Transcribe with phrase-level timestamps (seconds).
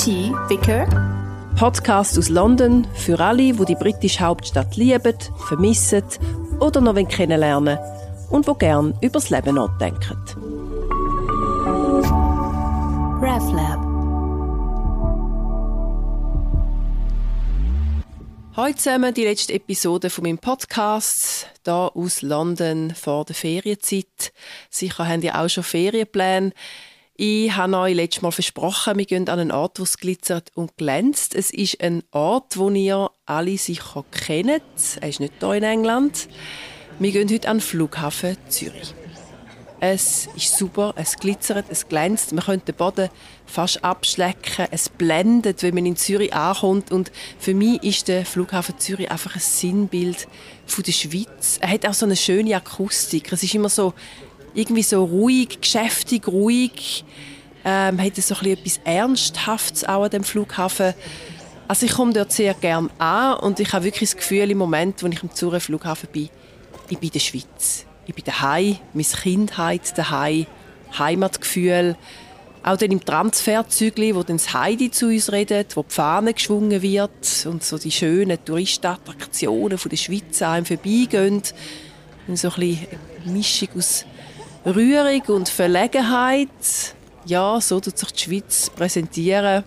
[0.00, 0.86] BT Vicar.
[1.56, 5.14] Podcast aus London für alle, die die britische Hauptstadt lieben,
[5.46, 6.04] vermissen
[6.58, 7.78] oder noch kennenlernen
[8.30, 10.16] und wo gern übers Leben nachdenken.
[13.20, 13.90] RevLab.
[18.56, 24.32] Heute zusammen die letzte Episode von meinem Podcast, da aus London vor der Ferienzeit.
[24.70, 26.52] Sicher haben ihr auch schon Ferienpläne.
[27.22, 30.78] Ich habe euch letztes Mal versprochen, wir gehen an einen Ort, wo es glitzert und
[30.78, 31.34] glänzt.
[31.34, 34.62] Es ist ein Ort, wo ihr alle sicher kennt.
[35.02, 36.28] Er ist nicht hier in England.
[36.98, 38.94] Wir gehen heute an den Flughafen Zürich.
[39.80, 42.32] Es ist super, es glitzert, es glänzt.
[42.32, 43.10] Man könnte den Boden
[43.44, 44.68] fast abschlecken.
[44.70, 46.90] Es blendet, wenn man in Zürich ankommt.
[46.90, 50.26] Und für mich ist der Flughafen Zürich einfach ein Sinnbild
[50.64, 51.58] von der Schweiz.
[51.60, 53.30] Er hat auch so eine schöne Akustik.
[53.30, 53.92] Es ist immer so
[54.54, 57.04] irgendwie so ruhig, geschäftig, ruhig.
[57.64, 60.94] Ähm, hat so etwas Ernsthaftes auch an dem Flughafen.
[61.68, 65.02] Also ich komme dort sehr gerne an und ich habe wirklich das Gefühl im Moment,
[65.02, 66.28] wo ich am Zürich Flughafen bin,
[66.88, 67.86] ich bin in der Schweiz.
[68.06, 70.46] Ich bin daheim, meine Kindheit daheim,
[70.98, 71.96] Heimatgefühl.
[72.64, 76.82] Auch dann im Transferzügli, wo dann das Heidi zu uns redet, wo die Fahne geschwungen
[76.82, 81.42] wird und so die schönen Touristenattraktionen von der Schweiz an einem vorbeigehen.
[82.26, 82.86] Und so ein bisschen
[83.24, 84.04] eine Mischung aus
[84.66, 86.48] Rührung und Verlegenheit.
[87.24, 89.64] Ja, so tut sich die Schweiz präsentieren.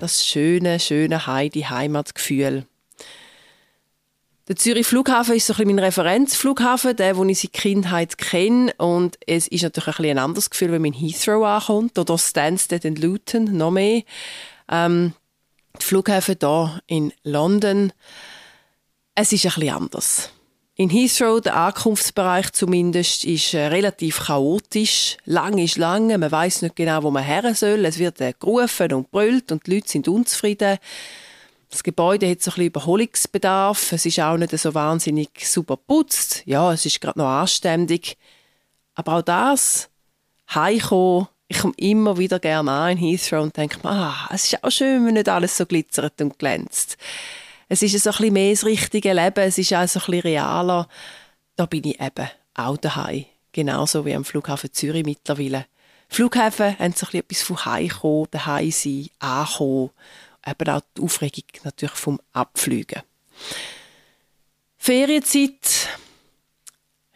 [0.00, 2.66] Das schöne, schöne Heidi-Heimatgefühl.
[4.48, 8.72] Der Zürich Flughafen ist so ein mein Referenzflughafen, der, den ich seit Kindheit kenne.
[8.78, 12.18] Und es ist natürlich ein, bisschen ein anderes Gefühl, wenn man in Heathrow ankommt oder
[12.18, 14.02] Stansted in Luton, noch mehr.
[14.68, 15.12] Ähm,
[15.80, 17.92] die Flughäfen hier in London,
[19.14, 20.32] es ist ein bisschen anders.
[20.80, 25.16] In Heathrow, der Ankunftsbereich zumindest, ist äh, relativ chaotisch.
[25.24, 27.84] Lang ist lang, man weiß nicht genau, wo man her soll.
[27.84, 30.78] Es wird äh, gerufen und brüllt und die Leute sind unzufrieden.
[31.68, 33.90] Das Gebäude hat so ein bisschen Überholungsbedarf.
[33.90, 36.44] Es ist auch nicht so wahnsinnig super putzt.
[36.46, 38.16] Ja, es ist gerade noch anständig.
[38.94, 39.90] Aber auch das,
[40.54, 44.70] heimkommen, ich komme immer wieder gerne an in Heathrow und denke, ah, es ist auch
[44.70, 46.96] schön, wenn nicht alles so glitzert und glänzt
[47.68, 50.88] es ist ein bisschen mehr das richtige Leben, es ist auch ein realer.
[51.56, 53.26] Da bin ich eben auch daheim.
[53.52, 55.66] Genauso wie am Flughafen Zürich mittlerweile.
[56.08, 59.90] Flughäfen haben so ein bisschen etwas von heimkommen, daheim sein, ankommen.
[60.46, 63.02] Eben auch die Aufregung natürlich vom Abfliegen.
[64.78, 65.88] Ferienzeit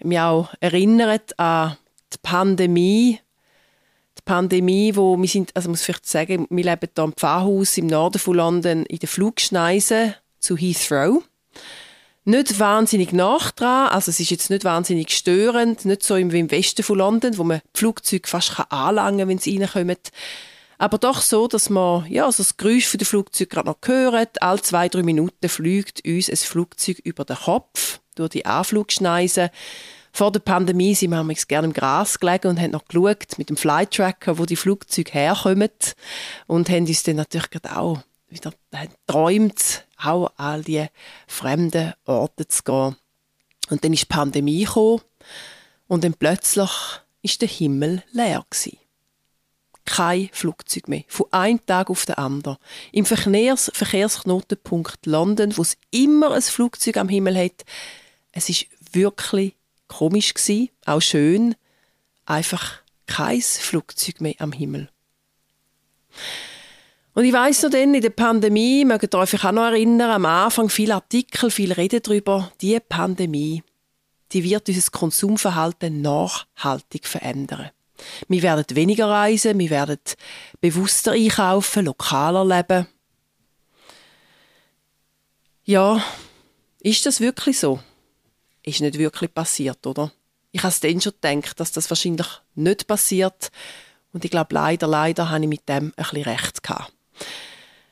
[0.00, 1.78] mich auch erinnert an
[2.12, 3.20] die Pandemie.
[4.18, 7.86] Die Pandemie, wo wir sind, also muss vielleicht sagen, wir leben hier im Pfarrhaus im
[7.86, 11.22] Norden von London in der Flugschneise zu Heathrow.
[12.24, 16.50] Nicht wahnsinnig nach dran, also es ist jetzt nicht wahnsinnig störend, nicht so wie im
[16.52, 19.96] Westen von London, wo man Flugzeuge fast anlangen kann, wenn sie reinkommen.
[20.78, 24.40] Aber doch so, dass man ja, also das Geräusch der Flugzeug gerade noch hört.
[24.42, 29.50] Alle zwei, drei Minuten fliegt uns ein Flugzeug über den Kopf durch die Anflugschneisen.
[30.12, 33.56] Vor der Pandemie sind wir gerne im Gras gelegen und haben noch geschaut mit dem
[33.56, 35.70] Flytracker, wo die Flugzeuge herkommen
[36.46, 38.52] und haben uns dann natürlich gerade auch wieder
[39.06, 40.86] träumt, auch all die
[41.26, 42.96] fremden Orte zu gehen.
[43.70, 45.02] Und dann ist die Pandemie gekommen
[45.86, 46.70] und dann plötzlich
[47.22, 48.78] ist der Himmel leer gewesen.
[49.84, 51.04] Kein Flugzeug mehr.
[51.08, 52.56] Von einem Tag auf den anderen.
[52.92, 57.64] Im Verkehrs Verkehrsknotenpunkt London, wo es immer ein Flugzeug am Himmel hat,
[58.32, 59.54] es ist wirklich
[59.88, 61.54] komisch gewesen, auch schön.
[62.24, 64.88] Einfach kein Flugzeug mehr am Himmel.
[67.14, 70.24] Und ich weiss noch dann, in der Pandemie, mögt ihr euch auch noch erinnern, am
[70.24, 73.62] Anfang viele Artikel, viel Reden darüber, die Pandemie,
[74.32, 77.70] die wird unser Konsumverhalten nachhaltig verändern.
[78.28, 79.98] Wir werden weniger reisen, wir werden
[80.60, 82.86] bewusster einkaufen, lokaler leben.
[85.64, 86.02] Ja,
[86.80, 87.78] ist das wirklich so?
[88.64, 90.12] Ist nicht wirklich passiert, oder?
[90.50, 93.50] Ich habe dann schon gedacht, dass das wahrscheinlich nicht passiert.
[94.12, 96.92] Und ich glaube, leider, leider habe ich mit dem ein bisschen recht gehabt.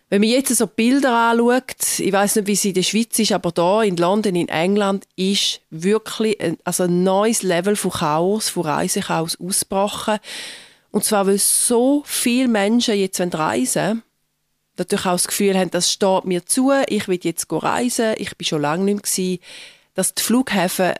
[0.08, 3.32] Wenn man jetzt so Bilder anschaut, ich weiß nicht, wie es in der Schweiz ist,
[3.32, 8.48] aber da in London, in England, ist wirklich ein, also ein neues Level von Chaos,
[8.48, 10.18] von Reisechaos ausgebrochen.
[10.90, 14.02] Und zwar, weil so viele Menschen jetzt reisen
[14.80, 18.46] natürlich auch das Gefühl haben, das steht mir zu, ich will jetzt reisen, ich bin
[18.46, 19.38] schon lange nicht mehr
[19.94, 20.94] dass die Flughäfen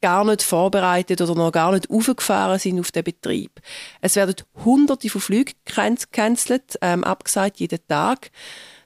[0.00, 3.60] gar nicht vorbereitet oder noch gar nicht aufgefahren sind auf den Betrieb.
[4.00, 8.30] Es werden hunderte von Flügen gecancelt, ähm, abgesagt, jeden Tag.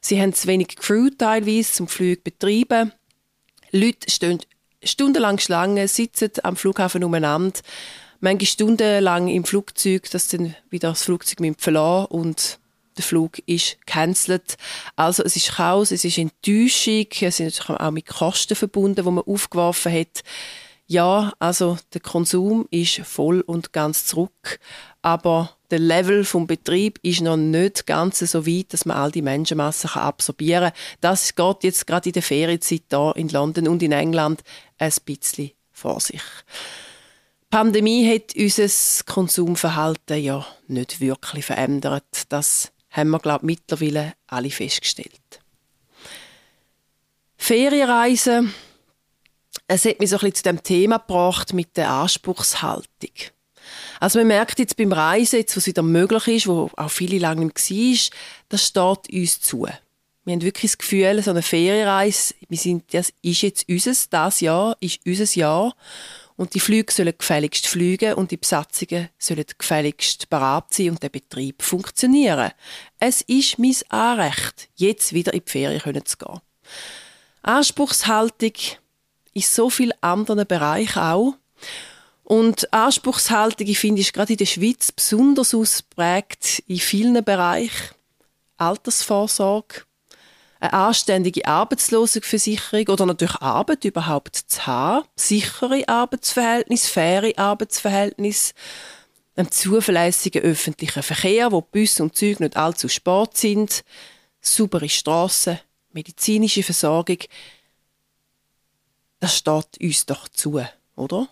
[0.01, 2.93] Sie haben zu wenig Crew teilweise zum Flug betreiben.
[3.71, 4.41] Leute stehen
[4.83, 7.61] stundenlang Schlangen, sitzen am Flughafen umeinander,
[8.21, 12.59] manche stundenlang im Flugzeug, dass dann wieder das Flugzeug mit verlassen und
[12.97, 14.57] der Flug ist cancelled.
[14.97, 19.11] Also es ist Chaos, es ist Enttäuschung, es sind natürlich auch mit Kosten verbunden, die
[19.11, 20.23] man aufgeworfen hat.
[20.91, 24.59] Ja, also der Konsum ist voll und ganz zurück,
[25.03, 29.21] aber der Level vom Betrieb ist noch nicht ganz so weit, dass man all die
[29.21, 30.81] Menschenmassen absorbieren kann.
[31.03, 34.43] Das geht jetzt gerade in der Ferienzeit hier in London und in England
[34.79, 36.23] ein bisschen vor sich.
[37.43, 42.25] Die Pandemie hat unser Konsumverhalten ja nicht wirklich verändert.
[42.31, 45.41] Das haben wir, glaube ich, mittlerweile alle festgestellt.
[47.37, 48.55] Ferienreisen,
[49.69, 53.13] es hat mich so ein bisschen zu dem Thema gebracht mit der Anspruchshaltung.
[54.01, 57.45] Also man merkt jetzt beim Reisen, jetzt, was wieder möglich ist, wo auch viele lange
[57.45, 58.19] nicht war,
[58.49, 59.67] das steht uns zu.
[60.25, 64.41] Wir haben wirklich das Gefühl, so eine Ferienreise, wir sind, das ist jetzt unseres, das
[64.41, 65.77] Jahr ist unser Jahr.
[66.37, 71.09] Und die Flüge sollen gefälligst fliegen und die Besatzungen sollen gefälligst bereit sein und der
[71.09, 72.53] Betrieb funktionieren.
[73.01, 76.41] Es ist mein Anrecht, jetzt wieder in die Ferien zu gehen.
[77.43, 78.53] Anspruchshaltung
[79.39, 81.35] in so vielen anderen Bereichen auch.
[82.25, 87.95] Und Anspruchshaltung, ich finde, ist gerade in der Schweiz besonders ausprägt in vielen Bereichen.
[88.59, 89.83] Altersvorsorge,
[90.61, 98.53] eine anständige Arbeitslosenversicherung oder natürlich Arbeit überhaupt zu haben, sichere Arbeitsverhältnisse, faire Arbeitsverhältnisse,
[99.37, 103.85] einen zuverlässigen öffentlichen Verkehr, wo Bus und Züge nicht allzu spät sind,
[104.41, 105.61] saubere Strassen,
[105.93, 107.19] medizinische Versorgung.
[109.21, 110.61] Das steht uns doch zu,
[110.97, 111.29] oder?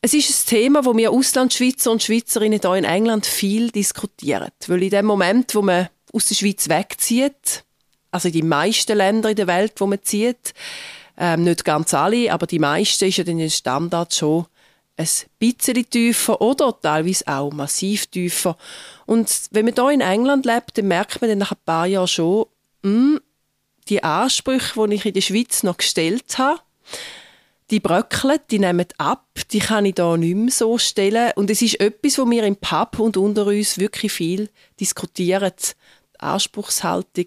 [0.00, 4.48] Es ist ein Thema, wo wir Auslandschweizer und Schweizerinnen hier in England viel diskutieren.
[4.66, 7.64] Weil in dem Moment, wo man aus der Schweiz wegzieht,
[8.10, 10.54] also in die meisten Länder in der Welt, wo man zieht,
[11.16, 14.46] ähm, nicht ganz alle, aber die meisten ist ja dann der Standard schon
[14.96, 15.08] ein
[15.38, 18.56] bisschen tiefer oder teilweise auch massiv tiefer.
[19.06, 22.08] Und wenn man hier in England lebt, dann merkt man dann nach ein paar Jahren
[22.08, 22.46] schon,
[22.82, 23.20] mh, hm,
[23.88, 26.60] die Ansprüche, die ich in der Schweiz noch gestellt habe,
[27.70, 31.32] die bröckeln, die nehmen ab, die kann ich da nicht mehr so stellen.
[31.36, 35.52] Und es ist etwas, wo wir im Pub und unter uns wirklich viel diskutieren.
[35.58, 37.26] Die Anspruchshaltung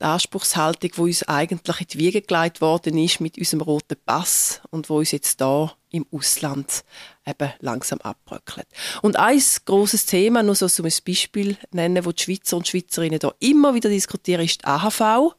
[0.00, 4.60] die Anspruchshaltung, die uns eigentlich in die Wiege gelegt worden ist mit unserem roten Pass
[4.70, 6.84] und wo uns jetzt da im Ausland
[7.26, 8.66] eben langsam abbröckelt.
[9.02, 13.32] Und ein großes Thema, nur so ein Beispiel nennen, wo die Schweizer und Schweizerinnen da
[13.40, 15.34] immer wieder diskutieren, ist die AHV.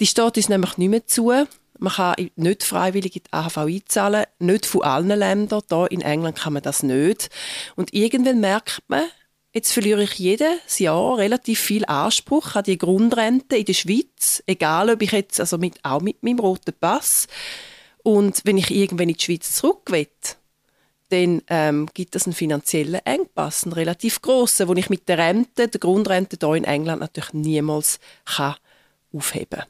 [0.00, 1.32] Die steht uns nämlich nicht mehr zu.
[1.78, 5.62] Man kann nicht freiwillig in die AHV einzahlen, nicht von allen Ländern.
[5.68, 7.28] Hier in England kann man das nicht.
[7.76, 9.02] Und irgendwann merkt man,
[9.54, 14.88] Jetzt verliere ich jedes Jahr relativ viel Anspruch an die Grundrente in der Schweiz, egal
[14.88, 17.26] ob ich jetzt also mit, auch mit meinem roten Pass
[18.02, 20.08] und wenn ich irgendwann in die Schweiz zurück will,
[21.10, 25.68] dann ähm, gibt es einen finanziellen Engpass, einen relativ grossen, wo ich mit der Rente,
[25.68, 28.54] der Grundrente hier in England natürlich niemals kann
[29.12, 29.62] aufheben.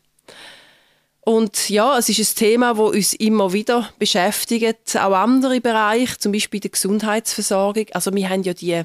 [1.25, 6.33] Und ja, es ist ein Thema, das uns immer wieder beschäftigt, auch andere Bereiche, zum
[6.33, 7.87] Beispiel die Gesundheitsversorgung.
[7.93, 8.83] Also wir haben ja die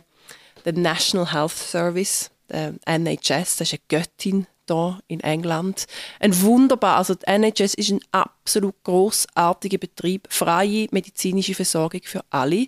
[0.65, 5.85] der National Health Service, der NHS, das ist eine Göttin hier in England.
[6.19, 12.67] Ein wunderbar, also die NHS ist ein absolut großartiger Betrieb, freie medizinische Versorgung für alle,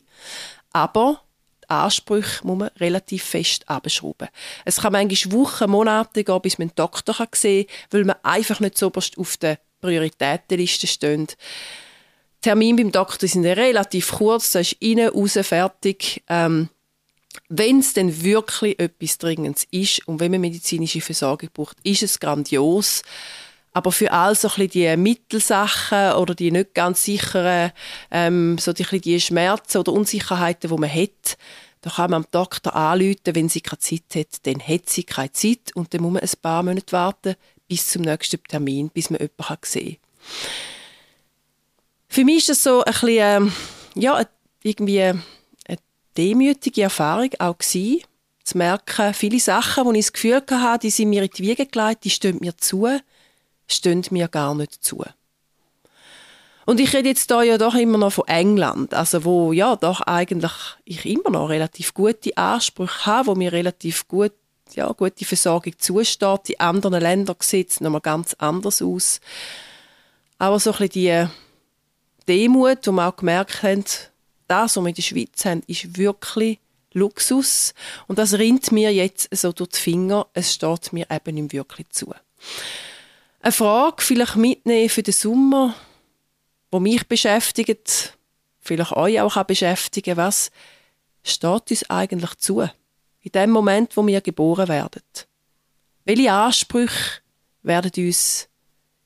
[0.72, 1.22] aber
[1.64, 4.30] die Ansprüche muss man relativ fest abschrauben.
[4.66, 8.60] Es kann manchmal Wochen, Monate gehen, bis man einen Doktor sehen kann, weil man einfach
[8.60, 11.38] nicht so auf der Prioritätenliste steht.
[12.42, 16.24] Termine beim Doktor sind relativ kurz, da ist rein, raus, fertig.
[16.30, 16.70] Ähm,
[17.48, 22.20] wenn es denn wirklich etwas Dringendes ist und wenn man medizinische Versorgung braucht, ist es
[22.20, 23.02] grandios.
[23.72, 27.72] Aber für all so die Mittelsachen oder die nicht ganz sicheren,
[28.12, 31.38] ähm, so die, die Schmerzen oder Unsicherheiten, die man hat,
[31.82, 35.32] da kann man am Doktor anrufen, wenn sie keine Zeit hat, dann hat sie keine
[35.32, 37.36] Zeit und dann muss man ein paar Monate warten
[37.68, 40.52] bis zum nächsten Termin, bis man jemanden sehen kann.
[42.10, 43.54] Für mich ist das so ein bisschen, ähm,
[43.96, 44.26] ja,
[44.64, 45.14] irgendwie
[46.20, 48.04] demütige Erfahrung auch gewesen,
[48.44, 51.66] zu merken, viele Sachen, die ich das Gefühl hatte, die sind mir in die Wiege
[51.66, 52.88] gelegt, die stehen mir zu,
[53.68, 55.04] stehen mir gar nicht zu.
[56.66, 60.02] Und ich rede jetzt da ja doch immer noch von England, also wo ja doch
[60.02, 60.52] eigentlich
[60.86, 64.34] ich immer noch relativ gute Ansprüche habe, wo mir relativ gut
[64.76, 66.50] ja, gute Versorgung zusteht.
[66.50, 69.20] In anderen Ländern sieht es nochmal ganz anders aus.
[70.38, 71.32] Aber so ein bisschen
[72.28, 73.86] die Demut, die wir auch gemerkt haben,
[74.50, 76.60] das, was wir in der Schweiz haben, ist wirklich
[76.94, 77.74] Luxus.
[78.08, 80.28] Und das rinnt mir jetzt so durch die Finger.
[80.34, 82.14] Es steht mir eben nicht wirklich zu.
[83.42, 85.76] Eine Frage vielleicht mitnehmen für den Sommer,
[86.74, 88.18] die mich beschäftigt,
[88.60, 90.52] vielleicht euch auch beschäftigen, was
[91.24, 92.68] steht uns eigentlich zu?
[93.22, 95.04] in dem Moment, wo wir geboren werden.
[96.06, 97.22] Welche Ansprüche
[97.62, 98.48] werden uns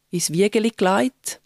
[0.09, 1.41] ins Wiegeli gelegt?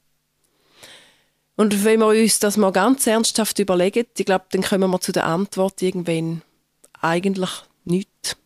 [1.57, 5.11] Und wenn wir uns das mal ganz ernsthaft überlegen, ich glaube, dann kommen wir zu
[5.11, 6.43] der Antwort irgendwann
[7.01, 7.49] eigentlich
[7.83, 8.37] nichts.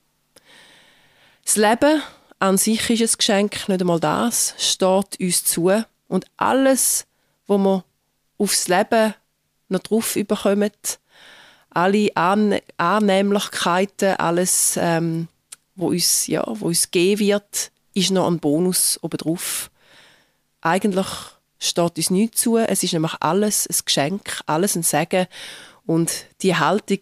[1.43, 2.01] Das Leben
[2.39, 5.83] an sich ist ein Geschenk, nicht einmal das, steht uns zu.
[6.07, 7.05] Und alles,
[7.47, 7.83] was wir
[8.37, 9.13] aufs Leben
[9.67, 10.71] noch drauf überkommen,
[11.69, 15.27] alle An Annehmlichkeiten, alles, ähm,
[15.75, 19.69] wo uns, ja, wo uns geben wird, ist noch ein Bonus obendrauf.
[20.61, 21.07] Eigentlich
[21.61, 22.57] steht uns nichts zu.
[22.57, 25.27] Es ist nämlich alles ein Geschenk, alles ein Segen.
[25.85, 26.99] Und die Haltung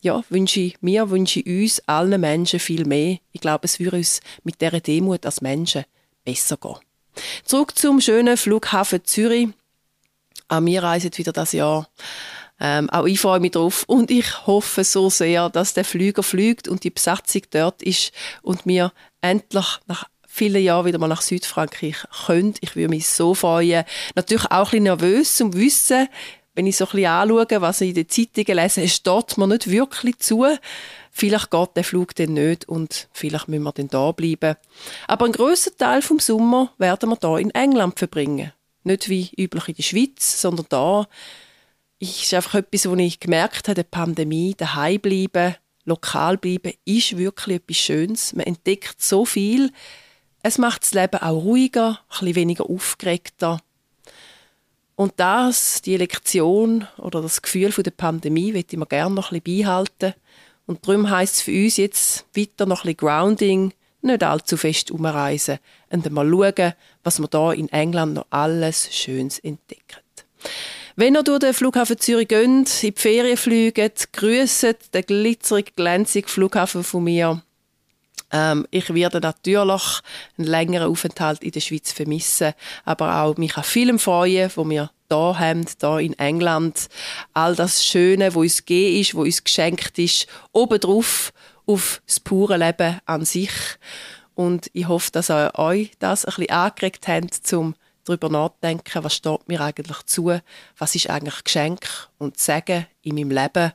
[0.00, 3.18] ja, wünsche ich mir, wünsche ich uns, allen Menschen viel mehr.
[3.30, 5.84] Ich glaube, es würde uns mit dieser Demut als Menschen
[6.24, 6.76] besser gehen.
[7.44, 9.48] Zurück zum schönen Flughafen Zürich.
[10.48, 11.88] Auch wir reisen wieder das Jahr.
[12.58, 16.68] Ähm, auch ich freue mich drauf und ich hoffe so sehr, dass der Flüger fliegt
[16.68, 21.96] und die Besatzung dort ist und wir endlich nach vielen Jahren wieder mal nach Südfrankreich
[22.26, 22.54] können.
[22.62, 23.84] Ich würde mich so freuen.
[24.14, 26.08] Natürlich auch ein nervös, um zu wissen,
[26.54, 29.46] wenn ich so ein bisschen anschaue, was ich in den Zeitungen lese, es steht mir
[29.46, 30.46] nicht wirklich zu.
[31.10, 34.56] Vielleicht geht der Flug dann nicht und vielleicht müssen wir dann da bleiben.
[35.06, 38.52] Aber einen grössten Teil vom Sommer werden wir da in England verbringen.
[38.84, 41.08] Nicht wie üblich in der Schweiz, sondern da.
[41.98, 47.18] Ich ist einfach etwas, was ich gemerkt habe, der Pandemie, daheim bleiben, lokal bleiben, ist
[47.18, 48.32] wirklich etwas Schönes.
[48.32, 49.70] Man entdeckt so viel.
[50.42, 53.60] Es macht das Leben auch ruhiger, ein weniger aufgeregter.
[54.96, 59.40] Und das, die Lektion oder das Gefühl der Pandemie, möchte ich mir gerne noch ein
[59.40, 60.14] bisschen beibehalten.
[60.66, 64.90] Und darum heisst es für uns jetzt weiter noch ein bisschen Grounding, nicht allzu fest
[64.90, 65.58] umreisen
[65.90, 70.00] und mal schauen, was wir hier in England noch alles Schönes entdecken.
[70.96, 76.28] Wenn ihr durch den Flughafen Zürich geht, in die Ferien fliegt, grüßt den glitzerig glänzigen
[76.28, 77.42] Flughafen von mir.
[78.32, 80.00] Ähm, ich werde natürlich
[80.38, 84.90] einen längeren Aufenthalt in der Schweiz vermissen, aber auch mich an Film freuen, wo wir
[85.08, 86.88] da haben, da in England.
[87.34, 91.32] All das Schöne, wo uns gegeben ist, wo uns geschenkt ist, obendrauf
[91.66, 93.52] auf das pure Leben an sich.
[94.34, 97.74] Und ich hoffe, dass ihr euch das ein bisschen angeregt habt, zum
[98.04, 100.40] darüber nachdenken, was steht mir eigentlich zu,
[100.76, 101.86] was ist eigentlich Geschenk
[102.18, 103.72] und Sagen in meinem Leben.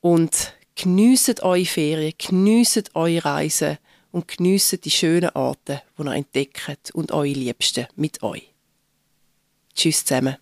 [0.00, 3.78] Und Geniesset eure Ferien, geniesset eure Reisen
[4.12, 8.52] und geniesset die schönen Orte, die ihr entdeckt und eure Liebsten mit euch.
[9.74, 10.36] Tschüss zusammen.